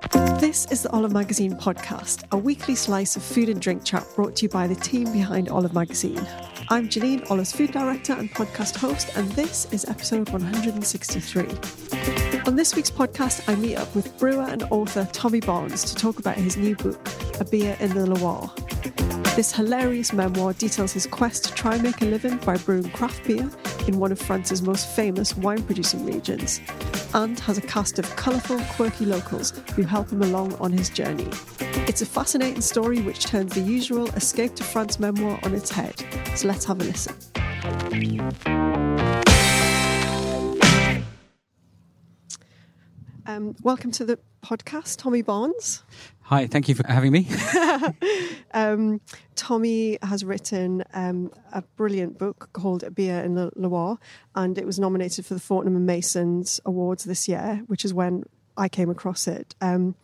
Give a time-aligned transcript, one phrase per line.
[0.00, 4.36] This is the Olive Magazine podcast, a weekly slice of food and drink chat brought
[4.36, 6.26] to you by the team behind Olive Magazine.
[6.70, 11.42] I'm Janine, Olive's food director and podcast host, and this is episode 163.
[12.46, 16.18] On this week's podcast, I meet up with brewer and author Tommy Barnes to talk
[16.18, 16.98] about his new book,
[17.38, 18.50] A Beer in the Loire.
[19.36, 23.24] This hilarious memoir details his quest to try and make a living by brewing craft
[23.24, 23.48] beer
[23.86, 26.60] in one of France's most famous wine producing regions,
[27.14, 31.28] and has a cast of colourful, quirky locals who help him along on his journey.
[31.88, 35.94] It's a fascinating story which turns the usual Escape to France memoir on its head.
[36.34, 37.14] So let's have a listen.
[43.26, 45.84] Um, welcome to the podcast, Tommy Barnes.
[46.30, 47.26] Hi, thank you for having me.
[48.52, 49.00] Um,
[49.36, 53.96] Tommy has written um, a brilliant book called A Beer in the Loire,
[54.34, 58.24] and it was nominated for the Fortnum and Masons Awards this year, which is when
[58.56, 59.54] I came across it.
[59.60, 59.94] Um,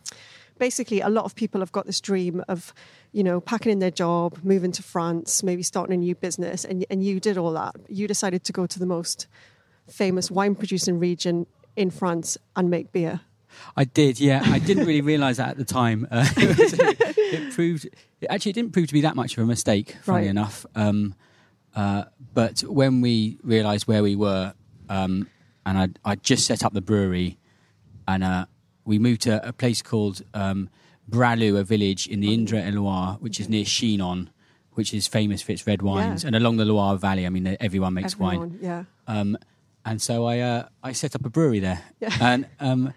[0.59, 2.73] basically, a lot of people have got this dream of,
[3.11, 6.87] you know, packing in their job, moving to France, maybe starting a new business, and
[6.89, 7.75] and you did all that.
[7.89, 9.27] You decided to go to the most
[9.89, 13.23] famous wine producing region in France and make beer.
[13.77, 14.43] I did, yeah.
[14.45, 16.07] I didn't really realise that at the time.
[16.11, 17.85] Uh, it proved,
[18.21, 20.27] it actually, it didn't prove to be that much of a mistake, funny Right.
[20.31, 20.65] enough.
[20.75, 21.15] Um,
[21.75, 22.05] uh,
[22.35, 24.55] but when we realised where we were,
[24.89, 25.29] um,
[25.65, 27.39] and I I just set up the brewery,
[28.09, 28.47] and uh,
[28.85, 30.71] we moved to a place called um,
[31.11, 34.31] Braslou, a village in the Indre et Loire, which is near Chinon,
[34.73, 36.29] which is famous for its red wines, Yeah.
[36.29, 37.27] and along the Loire Valley.
[37.27, 38.59] I mean, everyone makes wine.
[38.63, 38.85] Yeah.
[39.07, 39.37] Um,
[39.85, 41.83] and so I uh, I set up a brewery there.
[42.01, 42.17] Yeah.
[42.21, 42.93] And um,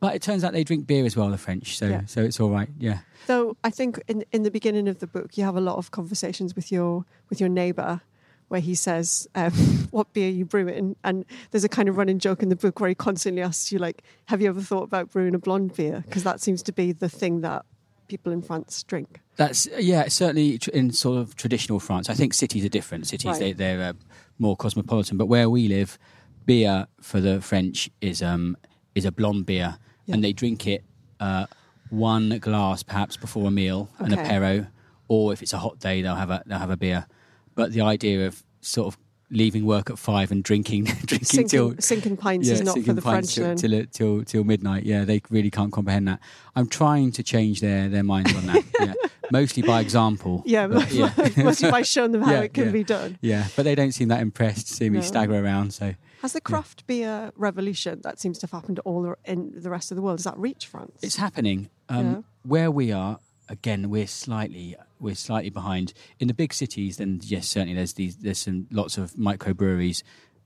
[0.00, 1.76] but it turns out they drink beer as well, the French.
[1.78, 2.02] So Yeah.
[2.06, 2.68] so it's all right.
[2.78, 2.98] Yeah.
[3.26, 5.90] So I think in in the beginning of the book you have a lot of
[5.90, 8.00] conversations with your with your neighbour
[8.48, 9.52] where he says, um,
[9.92, 12.80] "What beer are you brewing?" And there's a kind of running joke in the book
[12.80, 16.02] where he constantly asks you, like, "Have you ever thought about brewing a blonde beer?"
[16.04, 17.64] Because that seems to be the thing that
[18.08, 19.20] people in France drink.
[19.36, 22.10] That's yeah, certainly in sort of traditional France.
[22.10, 23.06] I think cities are different.
[23.06, 23.38] Cities Right.
[23.38, 23.92] they, they're uh,
[24.40, 25.16] more cosmopolitan.
[25.16, 25.96] But where we live,
[26.44, 28.56] beer for the French is um
[28.96, 30.14] is a blonde beer, Yeah.
[30.14, 30.84] and they drink it
[31.20, 31.46] uh,
[31.90, 34.22] one glass perhaps before a meal, an Okay.
[34.22, 34.68] apero,
[35.08, 37.06] or if it's a hot day, they'll have a they'll have a beer.
[37.54, 38.98] But the idea of sort of
[39.30, 43.00] leaving work at five and drinking drinking till Sinking, sinking pints is not for the
[43.02, 43.34] French.
[43.34, 44.84] till, till, till till midnight.
[44.84, 46.20] Yeah, they really can't comprehend that.
[46.56, 48.64] I'm trying to change their their minds on that.
[48.80, 48.94] yeah,
[49.32, 50.42] mostly by example.
[50.46, 52.70] Yeah, but, yeah, mostly by showing them how Yeah, it can yeah.
[52.72, 53.18] be done.
[53.20, 53.46] yeah.
[53.56, 55.04] But they don't seem that impressed to see me No.
[55.04, 55.72] stagger around.
[55.72, 59.90] So Has the craft beer revolution that seems to have happened all in the rest
[59.92, 60.98] of the world does that reach France?
[61.02, 61.70] it's happening.
[61.88, 62.20] Um, Yeah.
[62.42, 63.18] Where we are,
[63.50, 65.92] again, we're slightly we're slightly behind.
[66.18, 70.02] In the big cities, then yes, certainly there's these there's some lots of microbreweries,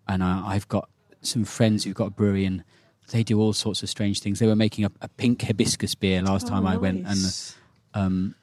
[0.08, 0.88] and uh, I've got
[1.20, 2.64] some friends who've got a brewery and.
[3.10, 4.38] They do all sorts of strange things.
[4.38, 7.54] They were making a, a pink hibiscus beer last time Oh, I went, and.
[7.92, 8.34] Um,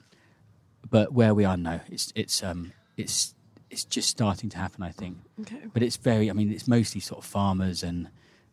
[0.87, 3.33] but where we are now, it's it's um, it's
[3.71, 4.83] it's just starting to happen.
[4.83, 5.61] I think, okay.
[5.73, 6.29] but it's very.
[6.29, 8.09] I mean, it's mostly sort of farmers and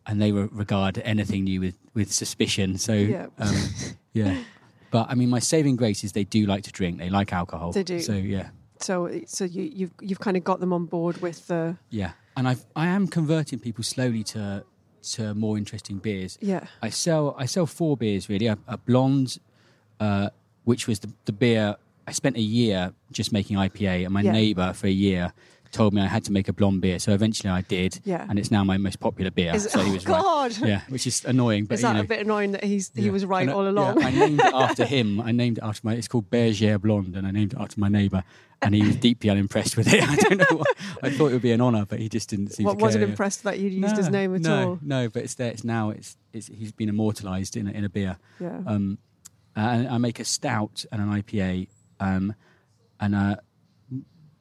[0.07, 2.79] and they re- regard anything new with with suspicion.
[2.79, 3.27] So Yeah.
[3.37, 3.55] um,
[4.13, 4.39] yeah.
[4.91, 6.97] But I mean, my saving grace is they do like to drink.
[6.99, 7.71] They like alcohol.
[7.71, 7.99] They do.
[7.99, 11.77] So yeah, So, so you, you've you've kind of got them on board with the
[11.89, 12.11] yeah.
[12.35, 14.63] And I've I am converting people slowly to
[15.13, 16.37] to more interesting beers.
[16.41, 18.47] yeah I sell I sell four beers really.
[18.47, 19.39] A, a blonde,
[19.99, 20.29] uh,
[20.65, 21.75] which was the, the beer
[22.07, 24.31] I spent a year just making IPA, and my Yeah.
[24.31, 25.33] neighbour for a year
[25.71, 26.99] told me I had to make a blonde beer.
[26.99, 28.25] So eventually I did, Yeah.
[28.29, 29.55] and it's now my most popular beer.
[29.55, 30.21] Is so he oh, was right.
[30.21, 30.57] God.
[30.57, 31.65] Yeah, which is annoying.
[31.65, 33.11] But is that you know, a bit annoying that he's he yeah.
[33.11, 34.03] was right I- all yeah, along?
[34.03, 35.21] I named it after him.
[35.21, 35.93] I named it after my.
[35.93, 38.23] It's called Bergère Blonde, and I named it after my neighbour.
[38.61, 40.03] And he was deeply unimpressed with it.
[40.09, 40.57] I don't know.
[40.57, 40.67] What,
[41.01, 43.03] I thought it would be an honour, but he just didn't seem What to wasn't
[43.03, 43.09] care.
[43.09, 44.79] impressed that you'd used his name at no, all.
[44.81, 45.49] No, but it's there.
[45.49, 45.91] It's now.
[45.91, 48.17] It's, it's he's been immortalised in a, in a beer.
[48.37, 48.59] Yeah.
[48.67, 48.97] Um,
[49.55, 51.69] and I make a stout and an IPA,
[52.01, 52.35] um,
[52.99, 53.37] and uh,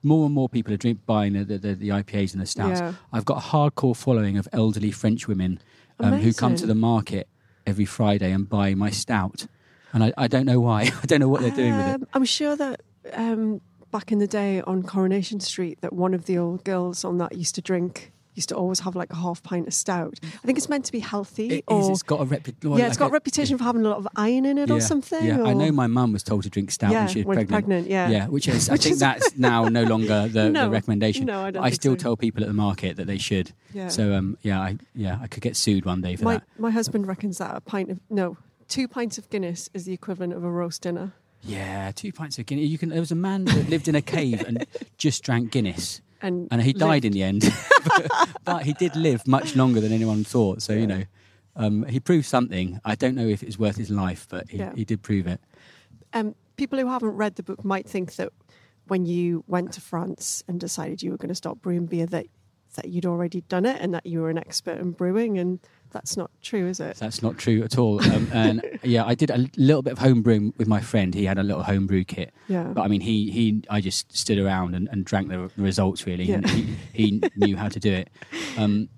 [0.08, 2.80] more and more people are drink, buying the, the, the, the IPAs and the stouts.
[2.80, 2.94] Yeah.
[3.12, 5.60] I've got a hardcore following of elderly French women
[6.00, 7.28] um, who come to the market
[7.66, 9.46] every Friday and buy my stout,
[9.92, 10.82] and I, I don't know why.
[11.02, 11.94] I don't know what they're doing with it.
[11.94, 12.82] Um, I'm sure that
[13.12, 13.60] um,
[13.90, 17.36] back in the day on Coronation Street, that one of the old girls on that
[17.36, 20.14] used to drink, used to always have like a half pint of stout.
[20.22, 22.78] I think it's meant to be healthy, It or is, It's got a reputation.
[22.78, 25.24] yeah, it's got a reputation for having a lot of iron in it or something.
[25.24, 27.36] Yeah, I know my mum was told to drink stout Yeah, when she was when
[27.36, 27.50] pregnant.
[27.50, 28.08] pregnant, yeah.
[28.08, 31.26] yeah, which is I Which think is- that's now no longer the, No, the recommendation.
[31.26, 31.96] no, I don't I still so.
[31.96, 33.52] tell people at the market that they should.
[33.74, 33.88] Yeah.
[33.88, 36.44] So um, yeah, I yeah, I could get sued one day for my that.
[36.58, 38.36] my husband reckons that a pint of no
[38.68, 41.12] two pints of Guinness is the equivalent of a roast dinner.
[41.42, 42.68] Yeah, two pints of Guinness.
[42.68, 42.88] You can.
[42.88, 44.66] There was a man that lived in a cave and
[44.98, 47.06] just drank Guinness, And and he died lived.
[47.06, 47.52] in the end.
[47.84, 50.62] but, but he did live much longer than anyone thought.
[50.62, 50.78] So Yeah.
[50.80, 51.02] you know,
[51.56, 52.80] um, he proved something.
[52.84, 54.72] I don't know if it's worth his life, but he, Yeah.
[54.74, 55.40] he did prove it.
[56.12, 58.32] Um, people who haven't read the book might think that
[58.86, 62.26] when you went to France and decided you were going to start brewing beer, that
[62.74, 65.58] that you'd already done it and that you were an expert in brewing, and
[65.90, 66.96] that's not true, is it?
[66.96, 68.00] That's not true at all.
[68.12, 71.14] Um, and yeah, I did a little bit of home brewing with my friend.
[71.14, 72.32] He had a little homebrew kit.
[72.48, 72.64] Yeah.
[72.64, 76.06] But I mean, he, he I just stood around and, and drank the, the results
[76.06, 76.54] really, and Yeah.
[76.54, 78.10] he, he knew how to do it.
[78.56, 78.88] Um,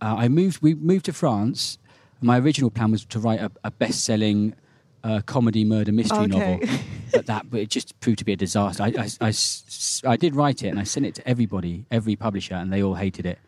[0.00, 0.60] uh, I moved.
[0.62, 1.78] We moved to France.
[2.20, 4.54] My original plan was to write a, a best-selling
[5.02, 6.28] uh, comedy murder mystery Okay.
[6.28, 6.60] novel,
[7.12, 8.82] but that but it just proved to be a disaster.
[8.82, 9.32] I I
[10.06, 12.94] I did write it and I sent it to everybody, every publisher, and they all
[12.94, 13.38] hated it.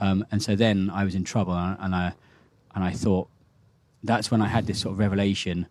[0.00, 2.12] Um, and so then I was in trouble, and I, and I
[2.76, 3.28] and I thought
[4.04, 5.66] that's when I had this sort of revelation: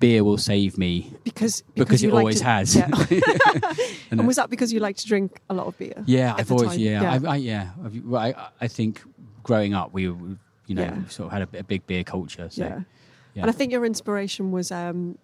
[0.00, 2.74] beer will save me because because, you it always to- has.
[2.74, 2.88] Yeah.
[4.08, 6.04] And, and was that because you like to drink a lot of beer?
[6.06, 6.78] Yeah, I've always time?
[6.78, 7.28] yeah, Yeah.
[7.28, 7.70] I, I, yeah.
[8.14, 9.02] I, I think
[9.42, 10.38] growing up we, you
[10.68, 11.08] know, Yeah.
[11.08, 12.48] sort of had a, a big beer culture.
[12.48, 12.80] So yeah.
[13.34, 13.42] yeah.
[13.42, 15.18] And I think your inspiration was um,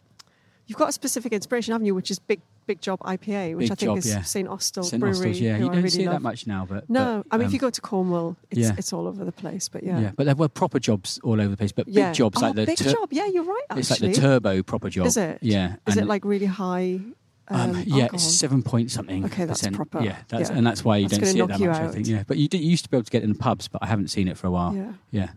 [0.66, 1.94] you've got a specific inspiration, haven't you?
[1.94, 4.22] Which is Big Big Job IPA, which Big I think Job, is yeah.
[4.22, 5.00] St Austell St.
[5.00, 5.16] Brewery.
[5.16, 6.14] Austell's, yeah, you I don't really see love.
[6.14, 8.60] that much now, but No, but, I mean if um, you go to Cornwall, it's
[8.60, 8.74] yeah.
[8.78, 9.68] it's all over the place.
[9.68, 10.00] But yeah.
[10.00, 11.72] yeah, but there were proper jobs all over the place.
[11.72, 12.08] But yeah.
[12.08, 13.08] big jobs oh, like the Big tur- Job.
[13.12, 13.62] Yeah, you're right.
[13.70, 15.06] Actually, it's like the turbo proper job.
[15.06, 15.38] Is it?
[15.42, 15.76] Yeah.
[15.86, 17.00] Is and, it like really high?
[17.48, 18.14] Um, Um, yeah, alcohol?
[18.14, 19.24] it's seven point something.
[19.24, 19.76] Okay, that's percent.
[19.76, 20.00] proper.
[20.00, 20.56] Yeah, that's, Yeah.
[20.56, 21.76] and that's why you That's don't see it that much.
[21.76, 22.06] I think.
[22.06, 23.82] Yeah, but you, did, you used to be able to get it in pubs, but
[23.82, 24.74] I haven't seen it for a while.
[24.74, 24.92] Yeah.
[25.10, 25.28] Yeah,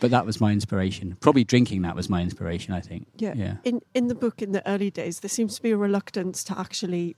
[0.00, 1.16] but that was my inspiration.
[1.20, 2.74] Probably drinking that was my inspiration.
[2.74, 3.06] I think.
[3.16, 3.34] Yeah.
[3.36, 3.56] Yeah.
[3.64, 6.58] In in the book, in the early days, there seems to be a reluctance to
[6.58, 7.16] actually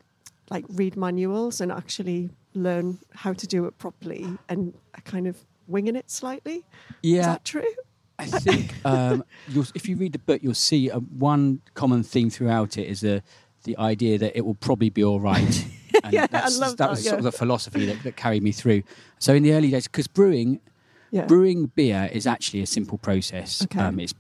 [0.51, 5.45] like read manuals and actually learn how to do it properly, and a kind of
[5.67, 6.65] winging it slightly.
[7.03, 7.21] Yeah.
[7.21, 7.75] Is that true?
[8.19, 12.31] I think um, you'll, if you read the book, you'll see uh, one common theme
[12.31, 13.23] throughout it is the
[13.65, 15.67] the idea that it will probably be all right.
[16.05, 17.11] And Yeah, I love that that, was yeah.
[17.11, 18.83] sort of the philosophy that, that carried me through.
[19.19, 20.61] So in the early days, because brewing
[21.11, 21.27] Yeah.
[21.27, 23.63] brewing beer is actually a simple process.
[23.63, 23.81] Okay.
[23.81, 24.15] Um, it's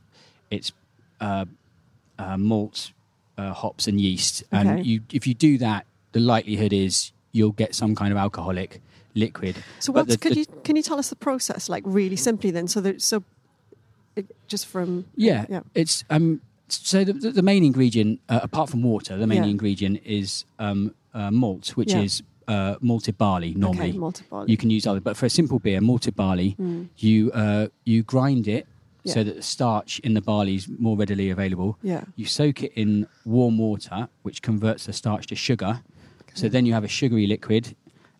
[0.51, 0.73] it's
[1.21, 1.45] uh,
[2.19, 2.93] uh, malt,
[3.39, 4.69] uh, hops, and yeast, Okay.
[4.69, 8.81] and you if you do that, the likelihood is you'll get some kind of alcoholic
[9.15, 9.57] liquid.
[9.81, 12.69] So the- could the- you can you tell us the process like really simply then?
[12.69, 13.23] So that so
[14.15, 16.41] it, just from Yeah, yeah it's um.
[16.69, 19.51] So the, the the main ingredient, uh, apart from water, the main Yeah.
[19.51, 22.03] ingredient is um, uh, malt, which Yeah.
[22.03, 23.55] is uh, malted barley.
[23.55, 24.51] Normally, okay, malted barley.
[24.51, 26.89] you can use other, but for a simple beer, malted barley, Mm.
[26.99, 28.67] you uh, you grind it
[29.05, 31.79] so that the starch in the barley is more readily available.
[31.83, 35.81] yeah You soak it in warm water, which converts the starch to sugar.
[36.23, 36.33] Okay.
[36.35, 37.77] So then you have a sugary liquid.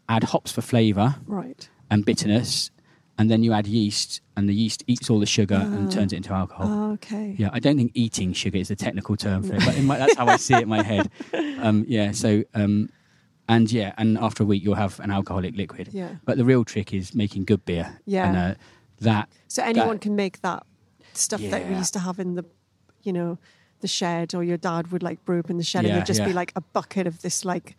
[0.09, 2.71] Add hops for flavour right and bitterness,
[3.19, 5.91] and then you add yeast, and the yeast eats all the sugar and Ah.
[5.91, 6.67] turns it into alcohol.
[6.69, 9.77] Oh, okay Yeah, I don't think eating sugar is the technical term for it, but
[9.77, 11.11] in my, that's how I see it in my head.
[11.59, 12.91] Um, yeah, so um,
[13.49, 15.89] and yeah, and after a week you'll have an alcoholic liquid.
[15.93, 17.99] yeah But the real trick is making good beer.
[18.07, 18.29] Yeah.
[18.29, 18.55] and uh,
[19.01, 20.65] that so anyone that- can make that
[21.13, 22.45] stuff that we used to have in the
[23.03, 23.39] you know
[23.81, 26.07] the shed or your dad would like brew up in the shed and Yeah, there'd
[26.07, 27.77] just be like a bucket of this like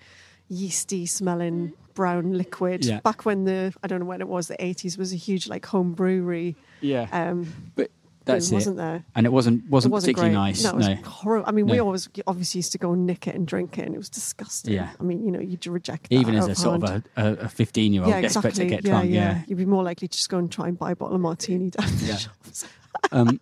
[0.49, 2.99] yeasty smelling brown liquid Yeah.
[3.01, 5.65] back when the i don't know when it was the 80s was a huge like
[5.65, 7.89] home brewery yeah, um but
[8.27, 8.53] that's it.
[8.53, 10.41] wasn't there And it wasn't wasn't, it wasn't particularly great.
[10.41, 10.63] nice.
[10.63, 10.95] No, it was no.
[10.95, 11.45] horrible.
[11.47, 13.95] I mean, we always obviously used to go and nick it and drink it, and
[13.95, 14.73] it was disgusting.
[14.73, 14.89] Yeah.
[14.99, 17.03] I mean, you know, you'd reject Even as a sort hand.
[17.15, 18.51] of a, 15 year old yeah, exactly.
[18.51, 19.09] to get yeah, drunk.
[19.09, 19.41] yeah, Yeah.
[19.47, 21.69] You'd be more likely to just go and try and buy a bottle of martini
[21.69, 22.17] down the Yeah.
[22.17, 22.65] shops.
[23.11, 23.39] um,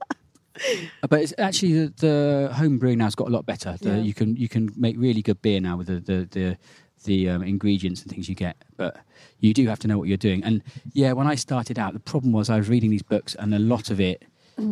[1.10, 3.76] but it's actually the, the home brewing now's got a lot better.
[3.82, 3.98] The, Yeah.
[3.98, 6.58] You can you can make really good beer now with the the the,
[7.04, 8.98] the um, ingredients and things you get, but
[9.40, 10.44] you do have to know what you're doing.
[10.44, 13.54] And yeah, when I started out, the problem was I was reading these books, and
[13.54, 14.24] a lot of it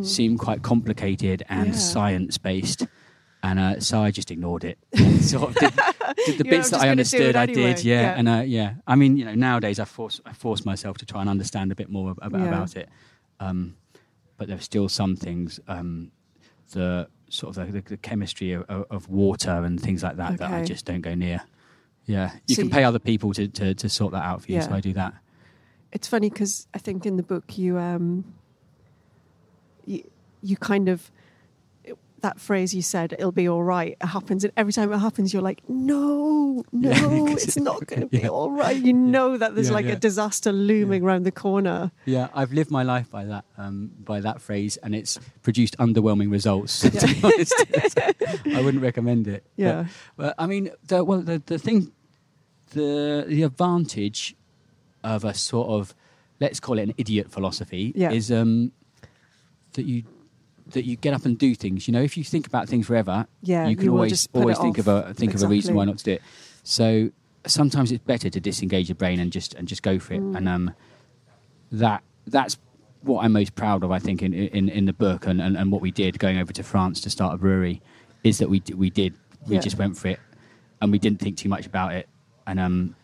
[0.04, 1.74] seemed quite complicated and Mm.
[1.74, 1.78] Yeah.
[1.80, 2.86] science based.
[3.46, 4.78] And uh, so I just ignored it.
[5.22, 5.74] sort of did,
[6.26, 7.84] did the bits that I understood, I anyway, did.
[7.84, 8.14] Yeah, yeah.
[8.18, 8.74] and uh, yeah.
[8.88, 11.76] I mean, you know, nowadays I force I force myself to try and understand a
[11.76, 12.46] bit more ab- Yeah.
[12.48, 12.88] about it.
[13.42, 13.76] Um,
[14.38, 16.12] but there's still some things, um,
[16.72, 20.64] the sort of the, the, chemistry of, of, water and things like that that I
[20.64, 21.42] just don't go near.
[22.06, 24.52] Yeah, you So can you- pay other people to, to, to sort that out for
[24.52, 25.14] you, so I do that.
[25.92, 28.24] It's funny because I think in the book you um
[30.44, 31.10] you, kind of
[32.22, 35.34] that phrase you said it'll be all right it happens and every time it happens
[35.34, 38.30] you're like no no Yeah, it's not going to be yeah.
[38.30, 39.92] all right you know that there's Yeah, like yeah.
[39.94, 44.22] a disaster looming around the corner Yeah, I've lived my life by that um, by
[44.22, 46.80] that phrase, and it's produced underwhelming results.
[46.80, 47.56] to be honest.
[48.58, 49.44] I wouldn't recommend it.
[49.58, 49.86] But- yeah
[50.16, 51.92] But, I mean, the, well, the the thing,
[52.72, 54.36] the the advantage
[55.04, 55.94] of a sort of
[56.40, 58.12] let's call it an idiot philosophy Yeah.
[58.12, 58.72] is um,
[59.74, 60.04] that you
[60.68, 61.88] that you get up and do things.
[61.88, 64.80] You know, if you think about things forever, Yeah, you can you always always think
[64.80, 64.88] off.
[64.88, 66.22] of a think of a reason why not to do it.
[66.64, 67.12] So
[67.46, 70.22] sometimes it's better to disengage your brain and just and just go for it.
[70.22, 70.38] Mm.
[70.38, 70.72] And um,
[71.72, 72.58] that that's
[73.02, 75.72] what I'm most proud of, I think, in in, in the book and, and, and
[75.72, 77.82] what we did going over to France to start a brewery,
[78.24, 79.14] is that we d- we did
[79.48, 79.62] we Yeah.
[79.62, 80.20] just went for it,
[80.82, 82.08] and we didn't think too much about it,
[82.48, 82.96] and um,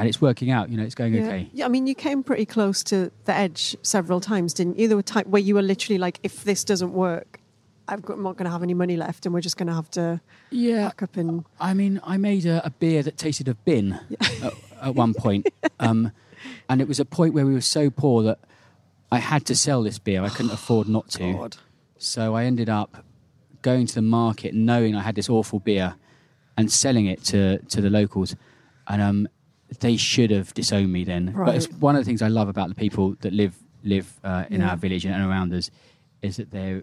[0.00, 0.70] and it's working out.
[0.70, 1.20] You know, it's going Yeah.
[1.24, 1.50] okay.
[1.52, 4.88] Yeah, I mean, you came pretty close to the edge several times, didn't you?
[4.88, 7.38] There were times where you were literally like, if this doesn't work,
[7.86, 9.74] I've got, I'm not going to have any money left, and we're just going to
[9.74, 11.44] have to Yeah, pack up and.
[11.60, 14.00] I mean, I made a, a beer that tasted of bin
[14.42, 15.48] at, at one point,
[15.80, 16.12] um,
[16.68, 18.38] and it was a point where we were so poor that
[19.12, 20.22] I had to sell this beer.
[20.22, 21.32] I couldn't afford not to.
[21.34, 21.56] God.
[21.98, 23.04] So I ended up
[23.60, 25.96] going to the market, knowing I had this awful beer,
[26.56, 28.34] and selling it to to the locals,
[28.88, 29.28] and um,
[29.78, 31.32] they should have disowned me then.
[31.36, 34.44] But it's one of the things I love about the people that live live uh,
[34.50, 34.70] in Yeah.
[34.70, 35.70] our village and around us,
[36.22, 36.82] is that they're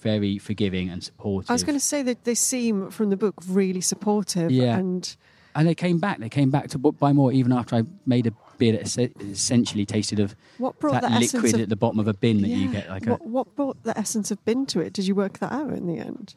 [0.00, 1.50] very forgiving and supportive.
[1.50, 4.78] I was going to say that they seem from the book really supportive, Yeah.
[4.78, 5.16] and
[5.54, 6.18] and they came back.
[6.18, 10.20] They came back to buy more even after I made a beer that essentially tasted
[10.20, 12.88] of what brought that liquid of at the bottom of a bin that you get.
[12.88, 14.92] Like what, what brought the essence of bin to it?
[14.92, 16.34] Did you work that out in the end?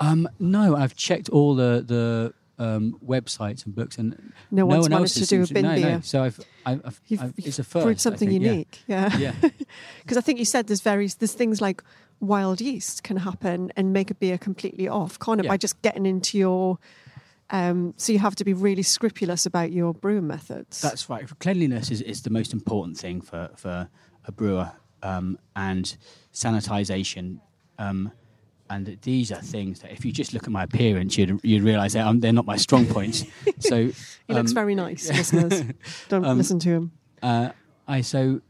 [0.00, 4.90] um, no, I've checked all the the um, websites and books, and No one's one
[4.90, 5.90] managed else to do a bin no, beer.
[5.90, 6.00] No.
[6.00, 7.86] So I've, I've, I've, it's a first.
[7.86, 9.16] I something think, unique, yeah.
[9.16, 9.32] Yeah,
[10.02, 11.82] Because I think you said there's various there's things like
[12.20, 15.44] wild yeast can happen and make a beer completely off, can't it?
[15.44, 15.50] Yeah.
[15.52, 16.78] By just getting into your
[17.50, 20.80] um, so you have to be really scrupulous about your brewing methods.
[20.80, 21.26] that's right.
[21.38, 23.88] Cleanliness is, is the most important thing for for
[24.26, 24.72] a brewer,
[25.02, 25.96] um, and
[26.32, 27.40] sanitization.
[27.78, 28.12] Um,
[28.70, 31.94] and these are things that, if you just look at my appearance, you'd you'd realise
[31.94, 33.24] that um, they're not my strong points.
[33.60, 35.62] So he looks um, very nice, listeners.
[36.08, 36.92] Don't um, listen to him.
[37.22, 37.50] uh,
[37.88, 38.40] I so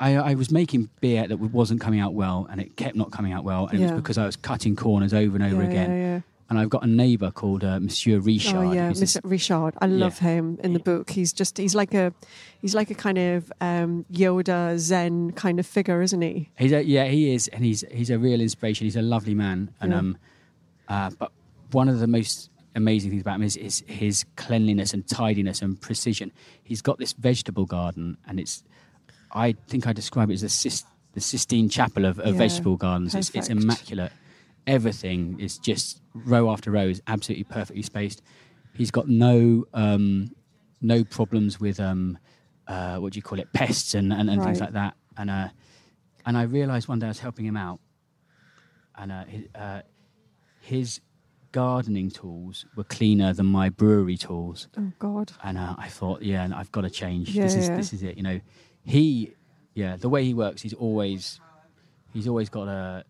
[0.00, 3.32] I, I was making beer that wasn't coming out well, and it kept not coming
[3.32, 5.90] out well, and it was because I was cutting corners over and over yeah, again.
[5.90, 6.20] Yeah, yeah.
[6.50, 8.56] And I've got a neighbour called uh, Monsieur Richard.
[8.56, 9.74] Oh yeah, this- Richard.
[9.80, 11.10] I love him in the book.
[11.10, 12.12] He's just he's like a
[12.60, 16.50] he's like a kind of um, Yoda Zen kind of figure, isn't he?
[16.58, 18.84] He's a, yeah, he is, and he's he's a real inspiration.
[18.84, 19.98] He's a lovely man, and Yeah.
[19.98, 20.18] um,
[20.88, 21.32] uh, but
[21.72, 25.80] one of the most amazing things about him is, is his cleanliness and tidiness and
[25.80, 26.30] precision.
[26.62, 28.62] He's got this vegetable garden, and it's
[29.32, 30.84] I think I describe it as the, Sis,
[31.14, 33.14] the Sistine Chapel of, of Yeah, vegetable gardens.
[33.14, 34.12] It's, it's immaculate.
[34.66, 38.22] Everything is just row after row is absolutely perfectly spaced.
[38.72, 40.30] He's got no um,
[40.80, 42.18] no problems with um,
[42.66, 44.94] uh, what do you call it pests and, and, and things like that.
[45.16, 45.48] And uh,
[46.26, 47.80] and I realised one day I was helping him out,
[48.96, 49.80] and uh, his, uh,
[50.60, 51.00] his
[51.52, 54.66] gardening tools were cleaner than my brewery tools.
[54.76, 55.30] Oh God.
[55.44, 57.30] And uh, I thought, yeah, I've got to change.
[57.30, 57.76] Yeah, this is yeah.
[57.76, 58.16] this is it.
[58.16, 58.40] You know,
[58.82, 59.34] he,
[59.74, 61.38] yeah, the way he works, he's always,
[62.12, 63.04] he's always got a,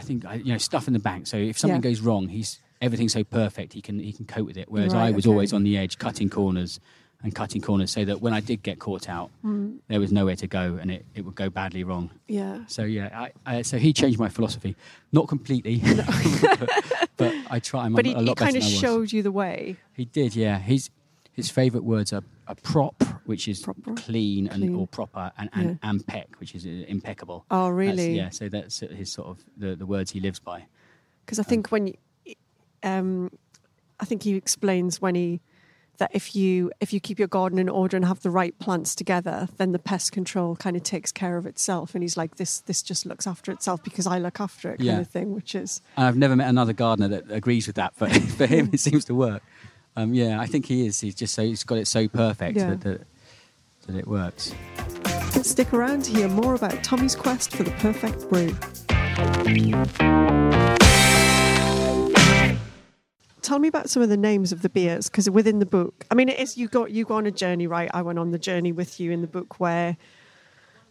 [0.00, 1.26] I think, I- you know, stuff in the bank.
[1.26, 1.90] So if something Yeah.
[1.90, 3.74] goes wrong, he's everything's so perfect.
[3.74, 4.68] He can he can cope with it.
[4.70, 5.32] Whereas Right, I was okay.
[5.32, 6.80] always on the edge, cutting corners
[7.22, 9.80] and cutting corners, so that when I did get caught out, Mm.
[9.88, 12.08] there was nowhere to go, and it, it would go badly wrong.
[12.26, 12.60] Yeah.
[12.66, 14.74] So yeah, I, I, so he changed my philosophy,
[15.12, 15.82] not completely,
[17.16, 17.84] but I try.
[17.84, 19.76] I'm But a he, kind of showed you the way.
[19.94, 20.58] He did, yeah.
[20.58, 20.88] His
[21.42, 23.94] his favourite words are a prop, which is Proper?
[23.94, 24.74] clean and Clean.
[24.74, 27.44] or proper, and and, and peck, which is uh, impeccable.
[27.50, 28.16] Oh That's- really?
[28.16, 28.30] yeah.
[28.30, 30.64] So that's his sort of the, the words he lives by.
[31.24, 31.94] Because I think when you,
[32.82, 33.30] um,
[34.00, 35.40] I think he explains when he
[35.98, 38.94] that if you if you keep your garden in order and have the right plants
[38.94, 41.94] together, then the pest control kind of takes care of itself.
[41.94, 44.86] And he's like, this this just looks after itself because I look after it, kind
[44.86, 45.00] Yeah.
[45.00, 45.34] of thing.
[45.34, 48.70] Which is And I've never met another gardener that agrees with that, but for him
[48.72, 49.42] it seems to work.
[49.96, 51.00] Um, yeah, I think he is.
[51.00, 52.70] He's just so he's got it so perfect Yeah.
[52.70, 53.06] that, that
[53.86, 54.54] that it works.
[55.42, 58.54] stick around to hear more about Tommy's quest for the perfect brew.
[63.42, 66.14] Tell me about some of the names of the beers because within the book, I
[66.14, 67.90] mean, it is you got you go on a journey, right?
[67.92, 69.96] I went on the journey with you in the book where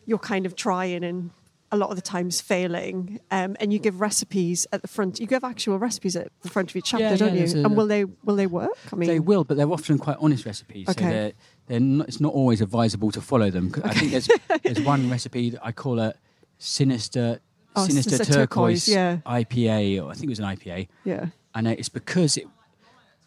[0.06, 1.30] you're kind of trying and
[1.72, 5.20] a lot of the times failing, um, and you give recipes at the front.
[5.20, 7.62] You give actual recipes at the front of each chapter, Yeah, don't yeah, you?
[7.62, 8.78] a- and will they will they work?
[8.92, 10.90] I mean, they will, but they're often quite honest recipes.
[10.90, 11.04] Okay.
[11.04, 11.32] So they're,
[11.68, 13.70] they're not, it's not always advisable to follow them.
[13.72, 14.30] 'Cause I think there's,
[14.64, 16.14] there's one recipe that I call a
[16.58, 17.40] sinister,
[17.76, 19.18] Oh, sinister Sinister turquoise, Turquoise, yeah.
[19.26, 20.88] IPA, or I think it was an IPA.
[21.06, 22.48] yeah, And uh, it's because it,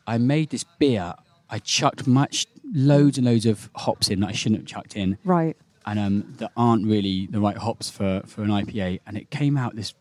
[0.07, 1.15] I made this beer.
[1.49, 5.17] I chucked much, loads and loads of hops in that I shouldn't have chucked in,
[5.25, 5.57] right.
[5.87, 9.01] And um, that aren't really the right hops for, for an IPA.
[9.07, 9.95] And it came out this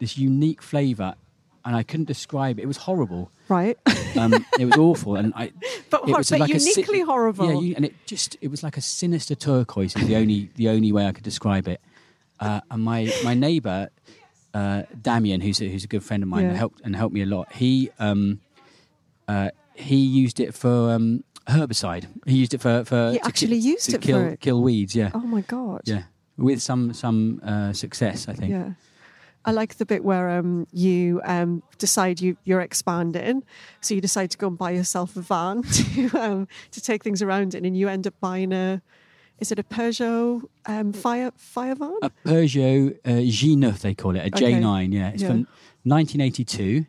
[0.00, 1.14] this unique flavour,
[1.64, 2.62] and I couldn't describe it.
[2.62, 3.30] It was horrible.
[3.48, 3.78] Right,
[4.16, 5.52] Um, it was awful, and I.
[5.90, 7.62] but, it was but like a uniquely horrible.
[7.62, 9.96] Yeah, and it just it was like a sinister turquoise.
[9.96, 11.80] Is the only the only way I could describe it.
[12.40, 13.90] Uh, and my my neighbour
[14.54, 16.48] uh, Damien, who's a, who's a good friend of mine, Yeah.
[16.50, 17.52] and helped and helped me a lot.
[17.52, 18.40] He um,
[19.26, 22.06] uh, he used it for um, herbicide.
[22.26, 24.40] He used it for for He actually ki- used to it for kill it?
[24.40, 24.94] kill weeds.
[24.94, 25.82] Yeah, oh my god.
[25.84, 26.02] yeah.
[26.36, 28.50] with some some uh, success, I think.
[28.50, 28.72] Yeah.
[29.46, 33.42] I like the bit where um, you um, decide you, you're expanding.
[33.82, 35.62] So you decide to go and buy yourself a van
[35.94, 38.80] to, um, to take things around in, and you end up buying a,
[39.40, 41.92] is it a Peugeot um, fire, fire van?
[42.00, 44.52] A Peugeot uh, G9, they call it, a Okay.
[44.54, 44.94] J9.
[44.94, 45.28] Yeah, it's Yeah.
[45.28, 45.46] from
[45.82, 46.86] 1982.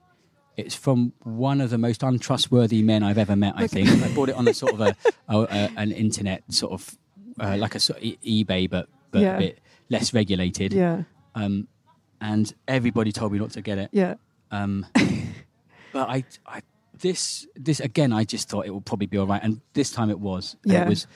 [0.58, 3.54] It's from one of the most untrustworthy men I've ever met.
[3.58, 4.96] I think I bought it on a sort of a,
[5.28, 6.98] a, a an internet sort of
[7.40, 9.36] uh, like a sort of e- eBay, but but Yeah.
[9.36, 9.60] a bit
[9.90, 10.74] less regulated.
[10.74, 11.04] yeah,
[11.36, 11.68] Um,
[12.22, 13.90] and everybody told me not to get it.
[13.92, 14.16] yeah,
[14.52, 14.86] Um,
[15.94, 16.62] but I, I,
[17.00, 20.10] this, this again, I just thought it would probably be all right, and this time
[20.10, 20.56] it was.
[20.66, 20.84] Yeah.
[20.84, 21.08] It was.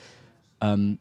[0.60, 0.98] Um,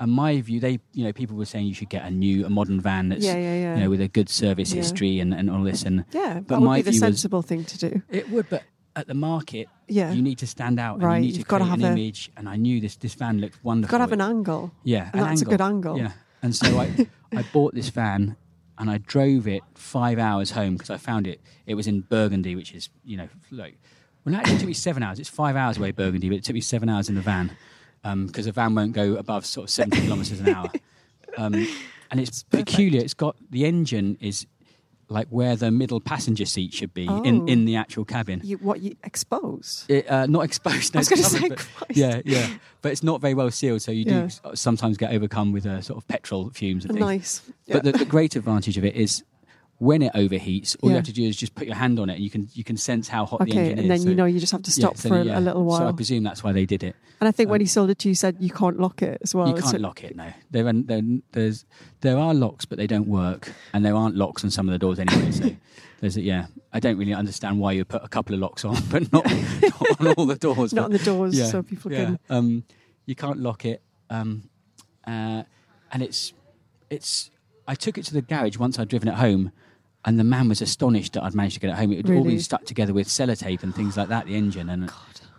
[0.00, 2.50] and my view, they, you know, people were saying you should get a new, a
[2.50, 3.74] modern van that's, yeah, yeah, yeah.
[3.76, 6.60] you know, with a good service history and, and all this, and yeah, but that
[6.60, 8.02] would my be the view was- sensible thing to do.
[8.08, 8.62] it would, but
[8.96, 10.12] at the market, Yeah.
[10.12, 11.92] you need to stand out, Right, and you need to you've gotta create an a-
[11.92, 12.30] image.
[12.36, 13.90] And I knew this, this van looked wonderful.
[13.92, 14.72] Got to have an angle.
[14.84, 15.98] yeah, and an that's a good angle.
[15.98, 16.12] Yeah,
[16.42, 18.36] and so I, I bought this van
[18.78, 21.40] and I drove it five hours home because I found it.
[21.66, 23.76] It was in Burgundy, which is you know like
[24.24, 25.18] well, actually it took me seven hours.
[25.18, 27.50] It's five hours away Burgundy, but it took me seven hours in the van
[28.02, 30.70] because the van won't go above sort of seventy kilometres an hour.
[31.36, 31.54] Um,
[32.10, 32.68] and it's perfect.
[32.70, 33.00] peculiar.
[33.00, 34.44] It's got the engine is
[35.08, 37.22] like where the middle passenger seat should be Oh.
[37.22, 38.40] in, in the actual cabin.
[38.42, 39.84] You, what you expose?
[39.88, 40.94] It, uh, not exposed.
[40.94, 42.48] No, I was going to say, but- yeah, yeah,
[42.82, 44.22] but it's not very well sealed, so you do Yeah.
[44.24, 47.00] s- sometimes get overcome with uh, sort of petrol fumes and things.
[47.06, 47.42] nice.
[47.68, 49.22] But the, the great advantage of it is
[49.78, 50.94] when it overheats, all Yeah.
[50.94, 52.64] you have to do is just put your hand on it, and you can you
[52.64, 54.52] can sense how hot the engine is Okay, and then So- you know you just
[54.52, 55.38] have to yeah, stop so, for a, yeah.
[55.38, 55.78] a little while.
[55.78, 56.96] So I presume that's why they did it.
[57.20, 59.18] and I think when um, he sold it to you, said you can't lock it
[59.22, 59.48] as well.
[59.48, 60.16] you can't a- lock it.
[60.16, 60.72] No, there
[61.32, 61.64] there's
[62.00, 64.78] there are locks, but they don't work, and there aren't locks on some of the
[64.78, 65.30] doors anyway.
[65.30, 65.50] So
[66.00, 68.76] there's a, yeah, I don't really understand why you put a couple of locks on,
[68.90, 70.72] but not, not on all the doors.
[70.72, 72.04] Not but- on the doors, yeah, so people yeah.
[72.04, 72.18] can.
[72.30, 72.64] Um,
[73.06, 73.80] you can't lock it,
[74.10, 74.50] um,
[75.06, 75.44] uh,
[75.92, 76.32] and it's
[76.90, 77.30] it's.
[77.68, 79.52] I took it to the garage once I'd driven it home,
[80.04, 81.92] and the man was astonished that I'd managed to get it home.
[81.92, 82.34] It had all Really?
[82.34, 84.26] been stuck together with sellotape and things like that.
[84.26, 84.90] The engine and.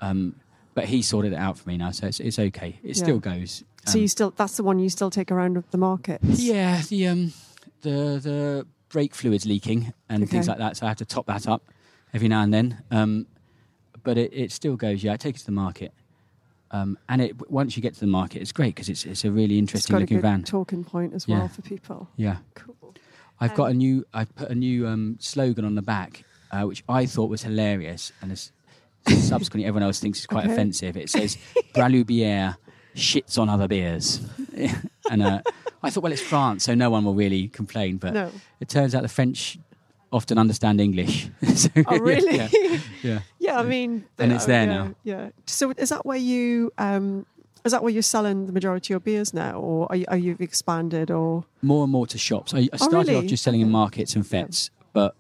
[0.01, 0.35] Um,
[0.75, 2.79] but he sorted it out for me now, so it's, it's okay.
[2.83, 3.03] It Yeah.
[3.03, 3.63] still goes.
[3.85, 6.21] So Um, you still that's the one you still take around of the market.
[6.23, 7.33] yeah, the um,
[7.81, 11.47] the the brake fluid's leaking and things like that, so I have to top that
[11.47, 11.63] up
[12.13, 12.81] every now and then.
[12.91, 13.25] Um,
[14.03, 15.03] but it, it still goes.
[15.03, 15.91] Yeah, I take it to the market,
[16.71, 19.31] um, and it once you get to the market, it's great because it's it's a
[19.31, 20.43] really interesting looking van.
[20.43, 21.47] talking point as well Yeah.
[21.47, 22.07] for people.
[22.15, 22.93] Yeah, Cool.
[23.39, 24.05] I've got Um, a new.
[24.13, 28.11] I've put a new um, slogan on the back, uh, which I thought was hilarious,
[28.21, 28.51] and it's,
[29.07, 30.53] subsequently everyone else thinks it's quite Okay.
[30.53, 30.97] offensive.
[30.97, 31.37] It says
[31.73, 32.57] "Bralubière
[32.95, 34.19] shits on other beers,"
[35.09, 35.41] and uh,
[35.81, 37.97] I thought, well, it's France, so no one will really complain.
[37.97, 38.31] But No.
[38.59, 39.57] it turns out the French
[40.11, 41.29] often understand English.
[41.55, 42.35] So, Oh really?
[42.37, 42.49] yeah,
[43.03, 43.19] yeah.
[43.39, 44.95] Yeah, I mean, And it's there yeah, now.
[45.03, 45.29] Yeah.
[45.47, 47.25] So is that where you um,
[47.65, 50.17] is that where you're selling the majority of your beers now, or are you, are
[50.17, 52.53] you expanded, or more and more to shops.
[52.53, 53.25] I, I Oh, started really?
[53.25, 55.15] off just selling in markets and fets, but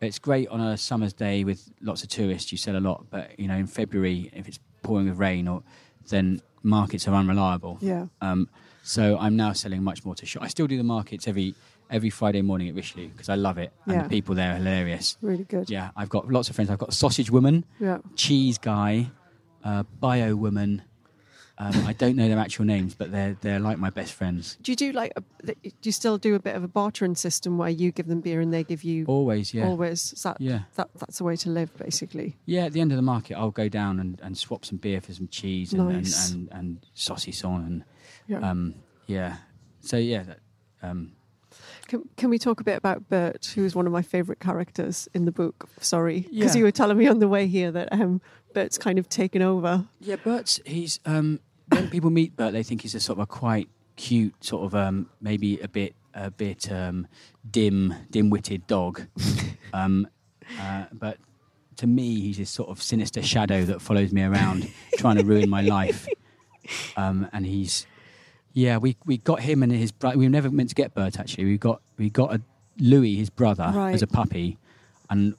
[0.00, 2.50] it's great on a summer's day with lots of tourists.
[2.52, 5.62] You sell a lot, but you know in February if it's pouring with rain, or
[6.08, 7.78] then markets are unreliable.
[7.80, 8.06] yeah?
[8.20, 8.48] Um,
[8.82, 10.42] so I'm now selling much more to shop.
[10.42, 11.54] I still do the markets every
[11.90, 14.02] every Friday morning at Richelieu because I love it, and Yeah.
[14.04, 15.16] the people there are hilarious.
[15.22, 15.70] Really good.
[15.70, 16.70] Yeah, I've got lots of friends.
[16.70, 17.98] I've got sausage woman, Yeah.
[18.16, 19.10] cheese guy,
[19.62, 20.82] uh, bio woman.
[21.58, 24.56] Um, I don't know their actual names, but they're they're like my best friends.
[24.62, 27.58] Do you do like a, do you still do a bit of a bartering system
[27.58, 30.10] where you give them beer and they give you Always, yeah, always?
[30.22, 30.60] That, yeah.
[30.76, 32.36] that that's a way to live basically.
[32.46, 35.00] Yeah, at the end of the market, I'll go down and, and swap some beer
[35.00, 36.30] for some cheese and, Nice.
[36.32, 37.84] and, and, and saucisson and
[38.26, 38.38] Yeah.
[38.38, 38.74] um,
[39.06, 39.36] yeah.
[39.80, 40.38] So yeah, that,
[40.82, 41.12] um,
[41.92, 45.10] Can, can we talk a bit about Bert, who is one of my favourite characters
[45.12, 45.68] in the book?
[45.82, 46.60] Sorry, because Yeah.
[46.60, 48.22] you were telling me on the way here that um,
[48.54, 49.84] Bert's kind of taken over.
[50.00, 50.16] yeah.
[50.16, 53.68] Bert's he's um, when people meet Bert, they think he's a sort of a quite
[53.96, 57.06] cute, sort of um, maybe a bit a bit um,
[57.50, 59.02] dim dim-witted dog,
[59.74, 60.08] um,
[60.58, 61.18] uh, but
[61.76, 65.50] to me, he's this sort of sinister shadow that follows me around, trying to ruin
[65.50, 66.08] my life.
[66.96, 67.88] Um, and he's,
[68.52, 70.18] yeah, we, we got him and his brother.
[70.18, 71.44] We were never meant to get Bert actually.
[71.44, 72.40] We got we got a
[72.78, 73.94] Louis, his brother, Right.
[73.94, 74.58] as a puppy,
[75.10, 75.34] and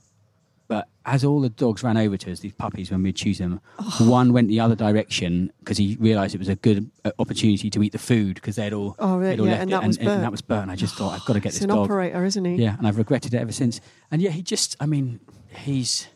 [0.67, 3.59] but as all the dogs ran over to us, these puppies, when we'd choose them,
[3.79, 4.09] Oh.
[4.09, 7.83] one went the other direction because he realised it was a good uh, opportunity to
[7.83, 10.05] eat the food because they'd all, Oh, all yeah, left and it, that was and,
[10.05, 10.21] Bert.
[10.21, 10.61] that was Bert.
[10.63, 11.85] And I just thought I've got to get He's this an dog.
[11.85, 12.55] operator, isn't he?
[12.55, 13.81] Yeah, and I've regretted it ever since.
[14.09, 16.07] And yeah, he just, I mean, he's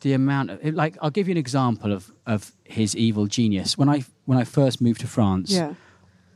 [0.00, 0.96] the amount of like.
[1.02, 3.76] I'll give you an example of of his evil genius.
[3.76, 5.74] When I when I first moved to France, Yeah.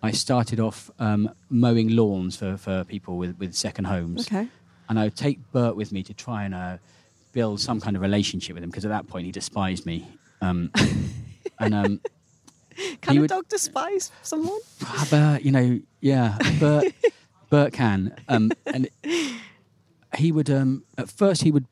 [0.07, 4.49] I started off um, mowing lawns for for people with with second homes, Okay.
[4.89, 6.77] and I would take Bert with me to try and uh,
[7.33, 10.07] build some kind of relationship with him because at that point he despised me.
[10.41, 10.71] Um,
[11.61, 12.01] and um,
[13.01, 14.61] Can a would- dog despise someone?
[15.11, 16.93] Bert, you know, yeah, Bert,
[17.51, 18.15] Bert can.
[18.29, 18.89] Um, and
[20.17, 21.67] he would, um, at first, he would,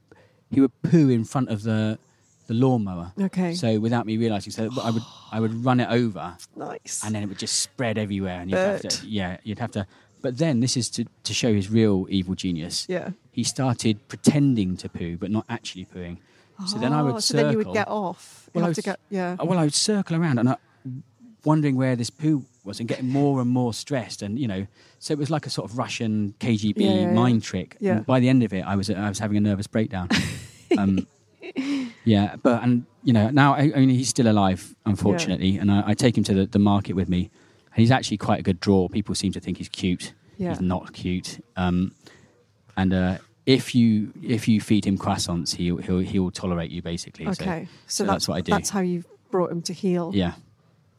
[0.51, 1.99] he would poo in front of the,
[2.47, 3.13] the lawnmower.
[3.21, 3.55] Okay.
[3.55, 5.03] So without me realizing, so I would,
[5.33, 7.03] I would run it over, Nice.
[7.05, 9.87] and then it would just spread everywhere, and you'd have to, yeah, you'd have to.
[10.23, 12.87] But then this is to, to show his real evil genius.
[12.89, 13.11] yeah.
[13.31, 16.19] He started pretending to poo, but not actually pooing.
[16.67, 17.43] So then I Oh, would so circle.
[17.45, 18.49] then you would get off.
[18.55, 19.35] Well, I to get yeah.
[19.43, 20.57] Well, I would circle around and I,
[21.45, 24.23] wondering where this poo was and getting more and more stressed.
[24.23, 24.67] And, you know,
[24.99, 27.13] so it was like a sort of Russian KGB Yeah, yeah, yeah.
[27.13, 27.77] mind trick.
[27.81, 27.97] Yeah.
[27.97, 30.09] And by the end of it, I was, I was having a nervous breakdown.
[30.79, 31.07] um,
[32.05, 35.59] yeah, but, and, you know, now I, only he's still alive, unfortunately.
[35.59, 37.31] And I, I take him to the, the market with me.
[37.75, 38.89] And he's actually quite a good draw.
[38.89, 40.13] People seem to think he's cute.
[40.39, 40.51] Yeah.
[40.51, 41.45] He's not cute.
[41.57, 41.93] Um,
[42.77, 46.81] and, uh, if you if you feed him croissants, he he'll he will tolerate you
[46.81, 47.27] basically.
[47.27, 47.69] So- Okay.
[47.87, 48.53] so that's what I do.
[48.53, 50.13] That's how you've brought him to heel.
[50.15, 50.33] yeah.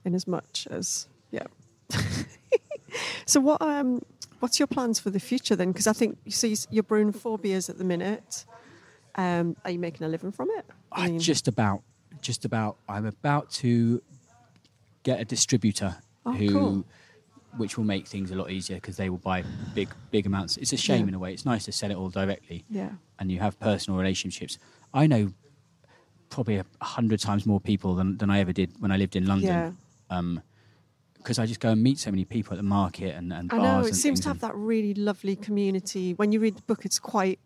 [0.03, 1.47] in as much as yeah.
[3.25, 4.01] so what um
[4.39, 5.71] what's your plans for the future then?
[5.71, 8.45] Because I think you see you're brewing four beers at the minute.
[9.15, 10.65] Um, are you making a living from it?
[10.95, 11.81] I mean- just about,
[12.21, 12.77] just about.
[12.89, 14.01] I'm about to
[15.03, 16.85] get a distributor Oh, who, cool.
[17.57, 19.43] which will make things a lot easier because they will buy
[19.75, 20.57] big, big amounts.
[20.57, 21.07] It's a shame Yeah.
[21.09, 21.33] in a way.
[21.33, 22.89] It's nice to sell it all directly, yeah.
[23.19, 24.57] and you have personal relationships.
[24.93, 25.31] I know
[26.29, 29.25] probably a hundred times more people than, than I ever did when I lived in
[29.27, 29.47] London.
[30.09, 30.17] Yeah.
[30.17, 30.41] Um,
[31.17, 33.57] because I just go and meet so many people at the market and, and I
[33.57, 36.13] know it seems to have that really lovely community.
[36.13, 37.39] When you read the book, it's quite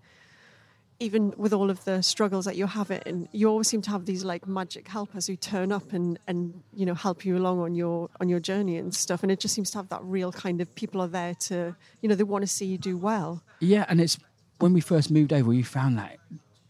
[1.00, 3.90] even with all of the struggles that you have it and you always seem to
[3.90, 7.60] have these like magic helpers who turn up and and you know help you along
[7.60, 10.32] on your on your journey and stuff and it just seems to have that real
[10.32, 13.42] kind of people are there to you know they want to see you do well
[13.60, 14.18] Yeah, and it's
[14.60, 16.18] when we first moved over, we found that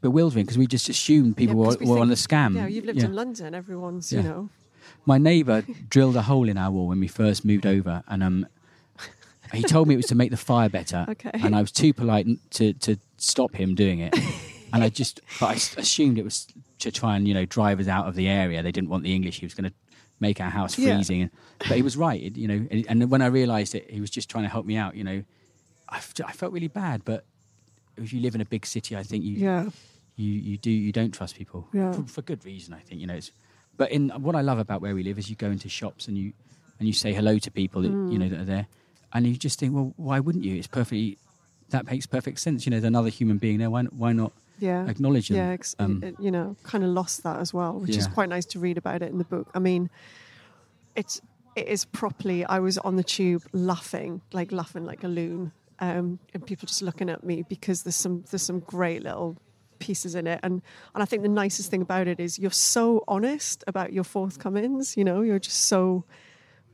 [0.02, 2.56] bewildering because we just assumed people Yeah, were, we were on think- the scam.
[2.56, 3.06] yeah you've lived Yeah.
[3.06, 4.22] in london everyone's Yeah.
[4.22, 4.50] you know
[5.06, 8.48] My neighbour drilled a hole in our wall when we first moved over, and um,
[9.54, 11.06] he told me it was to make the fire better.
[11.10, 11.32] Okay.
[11.34, 14.16] And I was too polite to to stop him doing it,
[14.74, 16.48] and I just, but I assumed it was
[16.80, 18.62] to try and you know drive us out of the area.
[18.64, 19.40] They didn't want the English.
[19.40, 19.76] He was going to
[20.20, 22.22] make our house freezing, and, but he was right.
[22.22, 24.66] It, you know, and, and when I realised it, he was just trying to help
[24.66, 24.96] me out.
[24.96, 25.24] You know,
[25.90, 27.26] I, I felt really bad, but
[27.98, 29.70] if you live in a big city, I think you yeah
[30.16, 31.92] you you do you don't trust people Yeah.
[31.94, 32.74] for, for good reason.
[32.74, 33.16] I think you know.
[33.16, 33.32] It's,
[33.78, 36.18] but in what I love about where we live is you go into shops and
[36.18, 36.34] you
[36.80, 38.30] and you say hello to people that you know Mm.
[38.32, 38.68] that are there,
[39.14, 40.56] and you just think, well, why wouldn't you?
[40.56, 41.18] It's perfectly
[41.70, 42.66] that makes perfect sense.
[42.66, 43.70] You know, there's another human being there.
[43.70, 45.38] Why why not yeah acknowledge them?
[45.38, 48.28] yeah ex- Um, it- you know kind of lost that as well which is quite
[48.28, 49.90] nice to read about it in the book i mean
[50.96, 51.22] it's
[51.56, 56.20] it is properly i was on the tube laughing like laughing like a loon um,
[56.34, 59.38] and people just looking at me because there's some there's some great little
[59.80, 60.62] pieces in it and
[60.94, 64.98] and i think the nicest thing about it is you're so honest about your forthcomings
[64.98, 66.04] you know you're just so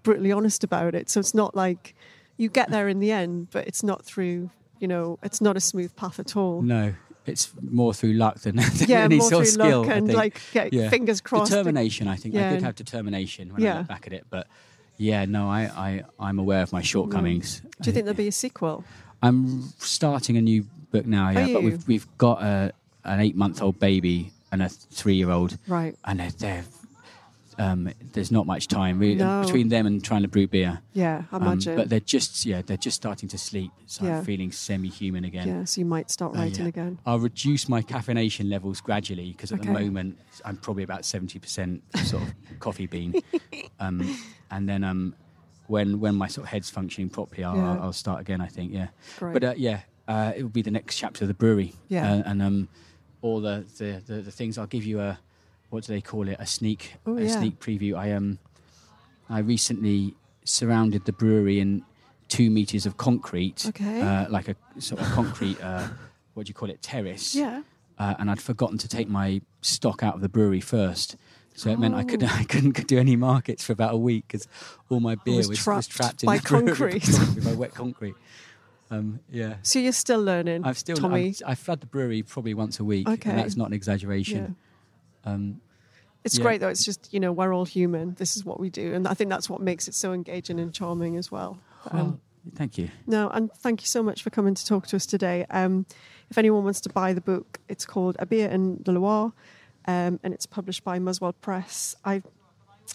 [0.02, 1.94] brutally honest about it so it's not like
[2.38, 5.60] you get there in the end but it's not through you know it's not a
[5.60, 6.94] smooth path at all no,
[7.26, 9.82] it's more through luck than, than yeah, any more sort through of skill.
[9.84, 10.90] luck and like get Yeah.
[10.90, 11.52] fingers crossed.
[11.52, 12.08] determination.
[12.08, 12.50] I think I Yeah.
[12.52, 13.78] did have determination when I Yeah.
[13.80, 14.48] look back at it, but
[14.98, 16.86] yeah, no, I, I I'm aware of my mm.
[16.86, 17.62] shortcomings.
[17.82, 18.84] Do you think there'll be a sequel?
[19.24, 21.52] I'm starting a new book now, yeah.
[21.54, 22.72] But we've we've got a,
[23.04, 25.96] an eight month old baby and a three year old, Right.
[26.06, 26.64] and they're, they're
[27.58, 29.42] um, there's not much time really No.
[29.44, 30.82] between them and trying to brew beer.
[30.94, 31.76] Yeah, I Um, imagine.
[31.76, 34.20] but they're just yeah, they're just starting to sleep, so Yeah.
[34.20, 35.48] I'm feeling semi human again.
[35.48, 36.70] yeah, so you might start Uh, writing yeah.
[36.70, 37.00] again.
[37.06, 41.82] I'll reduce my caffeination levels gradually because at the moment I'm probably about seventy percent
[42.04, 43.14] sort of coffee bean,
[43.80, 44.18] um,
[44.52, 45.16] and then um,
[45.68, 47.72] when when my sort of head's functioning properly, I'll, Yeah.
[47.74, 48.42] I'll, I'll start again.
[48.42, 48.88] I think yeah.
[49.20, 49.34] Great.
[49.34, 51.74] But uh, yeah, uh, it will be the next chapter of the brewery.
[51.88, 52.12] Yeah.
[52.12, 52.68] Uh, and um,
[53.22, 54.58] all the, the, the, the things.
[54.60, 55.18] I'll give you a
[55.70, 56.38] what do they call it?
[56.40, 57.40] A sneak Oh, a yeah.
[57.40, 57.96] sneak preview.
[57.96, 58.40] I um
[59.30, 61.84] I recently surrounded the brewery in
[62.28, 63.66] two meters of concrete.
[63.68, 64.02] Okay.
[64.02, 65.62] Uh, like a sort of concrete.
[65.64, 65.88] Uh,
[66.34, 66.82] what do you call it?
[66.82, 67.34] Terrace.
[67.36, 67.62] yeah.
[67.98, 71.16] Uh, and I'd forgotten to take my stock out of the brewery first.
[71.56, 72.28] So it meant I could Oh.
[72.32, 74.48] I couldn't do any markets for about a week because
[74.90, 77.08] all my beer was was, trapped was trapped in by concrete.
[77.44, 78.16] by wet concrete.
[78.92, 81.28] Um, yeah, So you're still learning, I've still Tommy.
[81.44, 83.30] I'm, I flood the brewery probably once a week, Okay.
[83.32, 84.56] and that's not an exaggeration.
[85.26, 85.62] Um,
[86.24, 86.44] It's yeah.
[86.44, 86.70] great though.
[86.70, 88.16] It's just you know we're all human.
[88.16, 90.74] This is what we do, and I think that's what makes it so engaging and
[90.74, 91.60] charming as well.
[91.84, 92.20] But, um, well,
[92.56, 92.90] thank you.
[93.06, 95.46] No, and thank you so much for coming to talk to us today.
[95.50, 95.86] Um,
[96.30, 99.34] if anyone wants to buy the book, it's called A Beer in the Loire,
[99.86, 101.96] um, and it's published by Muswell Press.
[102.04, 102.16] I,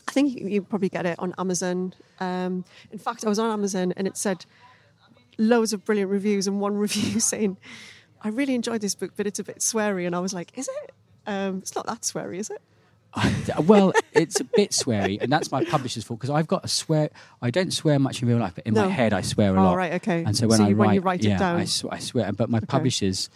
[0.09, 1.95] I think you, you probably get it on Amazon.
[2.19, 4.45] Um, in fact, I was on Amazon and it said
[5.39, 7.57] loads of brilliant reviews, and one review saying,
[8.23, 10.69] "I really enjoyed this book, but it's a bit sweary," and I was like, "Is
[10.69, 10.93] it?
[11.27, 12.61] Um, it's not that sweary, is it?"
[13.65, 17.11] well, it's a bit sweary, and that's my publisher's fault because I've got a swear.
[17.43, 18.85] I don't swear much in real life, but in No.
[18.85, 19.77] my head I swear a Oh, lot.
[19.77, 20.23] right, okay.
[20.25, 21.57] And so when So I you- write, when you write it yeah, down.
[21.57, 22.31] I, sw- I swear.
[22.33, 22.67] But my Okay.
[22.67, 23.29] publishers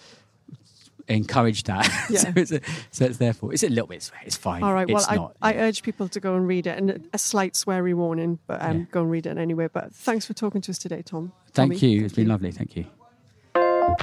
[1.09, 2.21] encourage that, Yeah.
[2.21, 2.61] so, it's a,
[2.93, 4.21] so it's therefore it's a little bit swear.
[4.25, 4.63] It's fine.
[4.63, 4.87] All right.
[4.89, 5.37] Well, it's I, not.
[5.43, 5.63] I yeah.
[5.63, 8.85] urge people to go and read it, and a slight sweary warning, but um, Yeah.
[8.93, 9.69] go and read it anyway.
[9.73, 11.33] But thanks for talking to us today, Tom.
[11.53, 11.91] Thank Tommy.
[11.93, 12.05] you.
[12.05, 12.53] It's been lovely.
[12.53, 12.87] Thank you.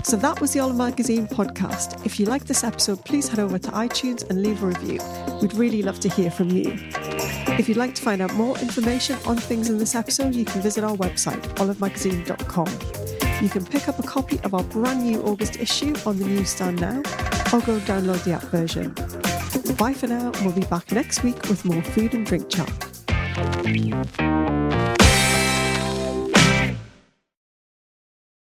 [0.04, 2.06] So that was the Olive Magazine podcast.
[2.06, 5.00] If you like this episode, please head over to iTunes and leave a review.
[5.42, 6.78] We'd really love to hear from you.
[7.60, 10.62] If you'd like to find out more information on things in this episode, you can
[10.62, 13.44] visit our website, olivemagazine.com.
[13.44, 16.80] You can pick up a copy of our brand new August issue on the newsstand
[16.82, 16.98] now,
[17.54, 18.94] or go download the app version.
[19.78, 22.72] Bye for now, we'll be back next week with more food and drink chat.